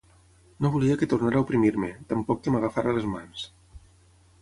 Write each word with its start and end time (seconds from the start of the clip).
No 0.65 0.71
volia 0.75 0.95
que 1.01 1.09
tornara 1.11 1.39
a 1.43 1.47
oprimir-me, 1.47 1.91
tampoc 2.15 2.43
que 2.47 2.57
m'agafara 2.57 2.99
les 2.99 3.11
mans. 3.15 3.49